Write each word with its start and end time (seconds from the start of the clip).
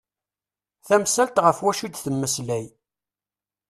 Tamsalt 0.87 1.41
ɣef 1.45 1.57
wacu 1.63 1.83
i 1.85 1.89
d-temmeslay. 1.89 2.65